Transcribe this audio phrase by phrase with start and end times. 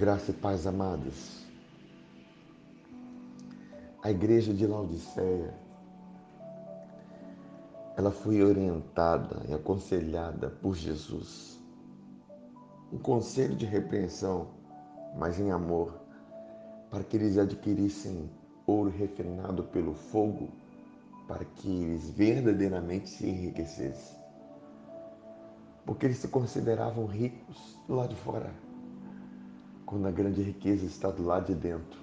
[0.00, 1.44] Graça e paz, amados.
[4.02, 5.52] A igreja de Laodiceia,
[7.98, 11.60] ela foi orientada e aconselhada por Jesus.
[12.90, 14.48] Um conselho de repreensão,
[15.18, 16.00] mas em amor,
[16.90, 18.30] para que eles adquirissem
[18.66, 20.48] ouro refinado pelo fogo,
[21.28, 24.16] para que eles verdadeiramente se enriquecessem.
[25.84, 28.69] Porque eles se consideravam ricos do lado de fora
[29.90, 31.98] quando a grande riqueza está do lado de dentro.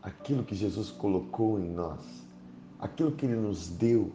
[0.00, 2.00] Aquilo que Jesus colocou em nós,
[2.78, 4.12] aquilo que Ele nos deu.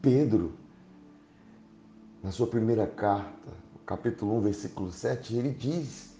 [0.00, 0.54] Pedro,
[2.22, 3.52] na sua primeira carta,
[3.84, 6.16] capítulo 1, versículo 7, ele diz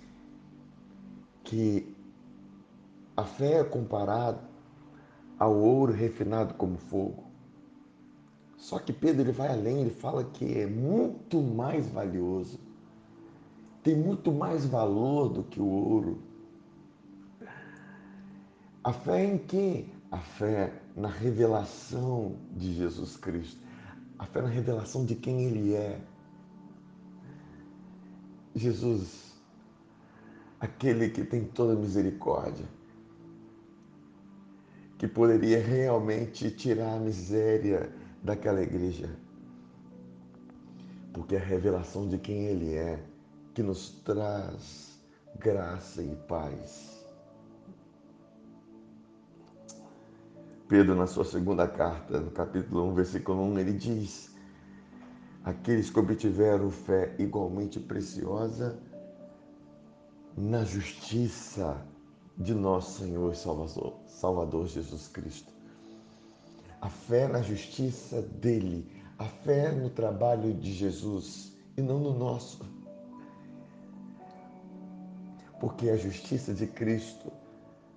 [1.42, 1.96] que
[3.16, 4.42] a fé é comparada
[5.38, 7.24] ao ouro refinado como fogo.
[8.58, 12.71] Só que Pedro ele vai além, ele fala que é muito mais valioso
[13.82, 16.22] tem muito mais valor do que o ouro.
[18.84, 19.86] A fé em quê?
[20.10, 23.60] A fé na revelação de Jesus Cristo.
[24.18, 26.00] A fé na revelação de quem Ele é.
[28.54, 29.34] Jesus,
[30.60, 32.66] aquele que tem toda misericórdia,
[34.98, 37.90] que poderia realmente tirar a miséria
[38.22, 39.08] daquela igreja,
[41.14, 43.02] porque a revelação de quem Ele é
[43.54, 44.98] que nos traz
[45.38, 47.04] graça e paz.
[50.68, 54.34] Pedro, na sua segunda carta, no capítulo 1, versículo 1, ele diz:
[55.44, 58.78] Aqueles que obtiveram fé igualmente preciosa
[60.36, 61.86] na justiça
[62.38, 65.52] de nosso Senhor e Salvador, Salvador Jesus Cristo.
[66.80, 72.64] A fé na justiça dele, a fé no trabalho de Jesus e não no nosso
[75.62, 77.30] porque a justiça de Cristo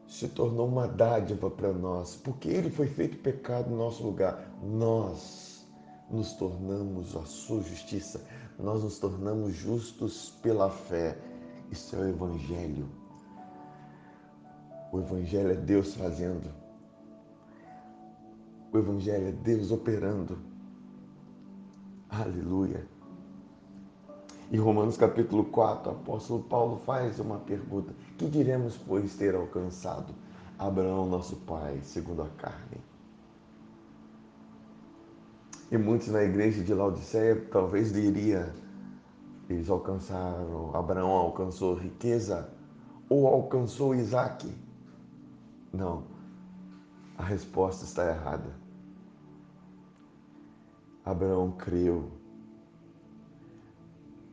[0.08, 4.52] se tornou uma dádiva para nós, porque ele foi feito pecado no nosso lugar.
[4.62, 5.66] Nós
[6.08, 8.24] nos tornamos a sua justiça,
[8.60, 11.18] nós nos tornamos justos pela fé.
[11.72, 12.88] Isso é o Evangelho.
[14.92, 16.54] O Evangelho é Deus fazendo.
[18.72, 20.38] O Evangelho é Deus operando.
[22.10, 22.88] Aleluia.
[24.52, 30.14] Em Romanos capítulo 4, o apóstolo Paulo faz uma pergunta: Que diremos, pois, ter alcançado
[30.60, 32.78] Abraão, nosso pai, segundo a carne?
[35.72, 38.54] E muitos na igreja de Laodiceia talvez diria:
[39.50, 42.48] eles alcançaram, Abraão alcançou riqueza
[43.10, 44.48] ou alcançou Isaac?
[45.74, 46.04] Não,
[47.18, 48.56] a resposta está errada.
[51.04, 52.12] Abraão creu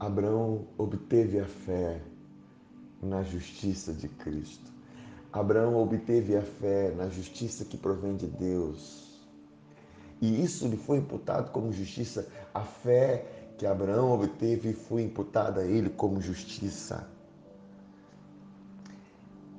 [0.02, 2.02] Abraão obteve a fé
[3.00, 4.72] na justiça de Cristo.
[5.32, 9.24] Abraão obteve a fé na justiça que provém de Deus.
[10.20, 12.26] E isso lhe foi imputado como justiça.
[12.52, 17.08] A fé que Abraão obteve foi imputada a ele como justiça.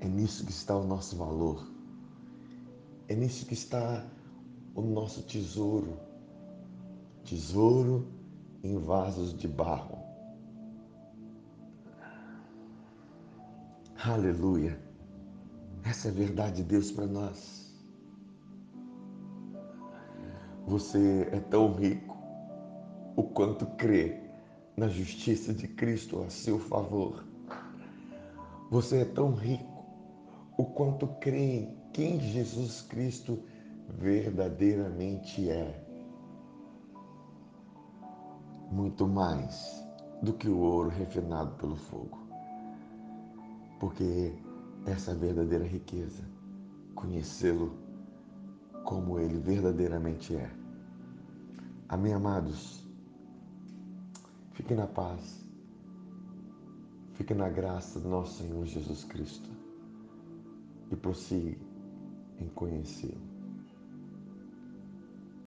[0.02, 1.66] É nisso que está o nosso valor.
[3.08, 4.06] É nisso que está
[4.76, 5.98] o nosso tesouro.
[7.24, 8.06] Tesouro
[8.62, 10.04] em vasos de barro.
[14.06, 14.78] Aleluia.
[15.86, 17.74] Essa é a verdade de Deus para nós.
[20.68, 22.18] Você é tão rico
[23.16, 24.20] o quanto crê
[24.76, 27.24] na justiça de Cristo a seu favor.
[28.70, 29.86] Você é tão rico
[30.58, 33.42] o quanto crê em quem Jesus Cristo
[33.88, 35.82] verdadeiramente é.
[38.70, 39.82] Muito mais
[40.22, 42.23] do que o ouro refinado pelo fogo
[43.84, 44.34] porque
[44.86, 46.24] essa é a verdadeira riqueza,
[46.96, 47.78] conhecê-lo
[48.86, 50.50] como ele verdadeiramente é.
[51.90, 52.82] Amém, amados?
[54.54, 55.46] Fique na paz,
[57.16, 59.50] fique na graça do nosso Senhor Jesus Cristo
[60.90, 61.58] e prossiga
[62.40, 63.33] em conhecê-lo.